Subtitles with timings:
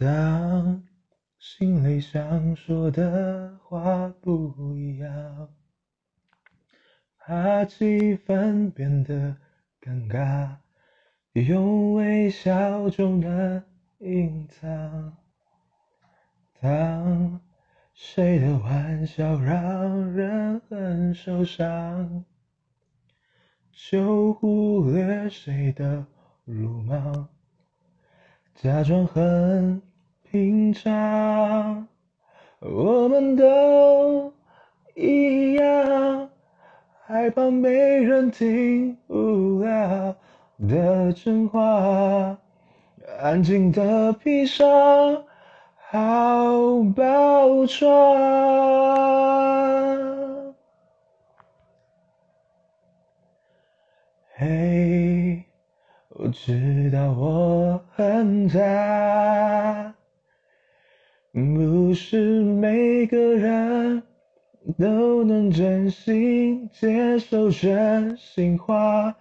[0.00, 0.82] 当
[1.38, 5.50] 心里想说的话不一样，
[7.18, 9.36] 怕气氛变得
[9.78, 10.56] 尴尬，
[11.34, 13.62] 用微笑就能
[13.98, 15.18] 隐藏。
[16.58, 17.38] 当
[17.92, 22.24] 谁的玩笑让人很受伤，
[23.70, 26.06] 就忽略谁的
[26.46, 27.28] 鲁莽，
[28.54, 29.89] 假装很。
[30.30, 31.88] 平常，
[32.60, 34.32] 我们都
[34.94, 36.30] 一样，
[37.04, 40.14] 害怕没人听无聊
[40.68, 42.38] 的真话，
[43.20, 44.68] 安静的披上
[45.90, 48.16] 好包装。
[54.36, 55.42] 嘿，
[56.10, 59.92] 我知道我很差。
[61.40, 64.02] 不是每个人
[64.78, 69.14] 都能真心接受真心话，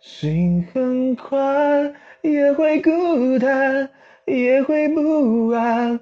[0.00, 3.90] 心很宽，也会孤单，
[4.24, 6.00] 也会不安，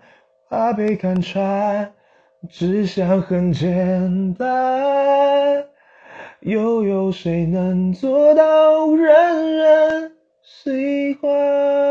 [0.48, 1.92] 怕被看穿，
[2.48, 5.64] 只想很简单，
[6.41, 11.83] 又有谁能做到人人喜欢？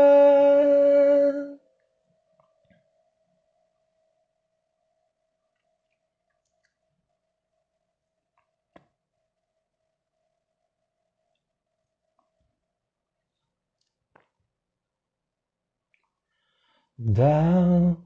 [16.96, 17.96] 当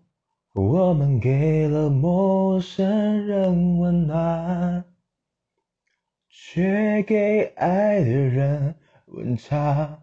[0.55, 4.83] 我们给了陌生人温暖，
[6.30, 8.75] 却给爱的人
[9.08, 10.00] 温差，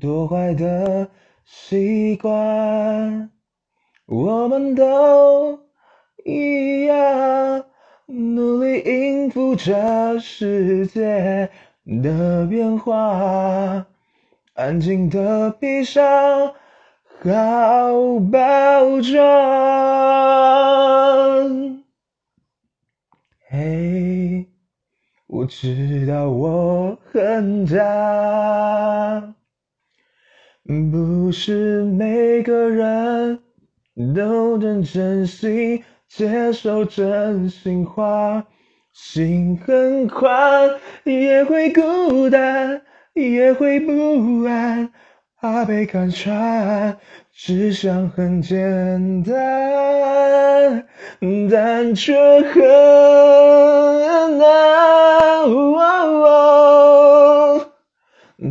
[0.00, 1.08] 多坏的
[1.44, 3.30] 习惯。
[4.06, 5.60] 我们都
[6.24, 7.64] 一样，
[8.06, 11.48] 努力应付这世界
[12.02, 13.86] 的变化，
[14.54, 16.52] 安静的闭上。
[17.22, 17.30] 好
[18.30, 19.16] 包装。
[23.48, 24.46] 嘿，
[25.26, 29.34] 我知道我很假，
[30.90, 33.40] 不是每个人
[34.14, 38.46] 都能真心接受真心话，
[38.92, 40.70] 心很宽，
[41.04, 42.82] 也会孤单，
[43.14, 44.92] 也会不安。
[45.46, 46.98] 怕被看穿，
[47.32, 50.84] 只想很简单，
[51.48, 52.60] 但却很
[54.38, 54.46] 难。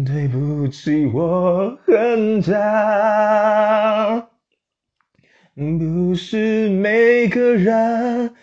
[0.05, 4.27] 对不起，我很假，
[5.55, 8.33] 不是每个人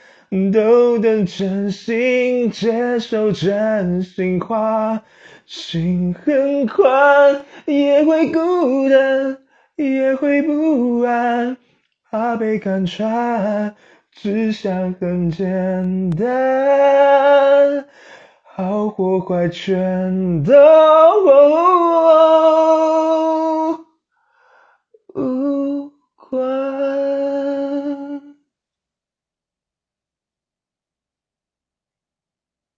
[0.50, 5.02] 都能真心接受真心话。
[5.44, 9.36] 心很宽，也会孤单，
[9.76, 11.56] 也会不安，
[12.10, 13.74] 怕被看穿，
[14.12, 17.84] 只想很简单，
[18.54, 20.52] 好或坏全都。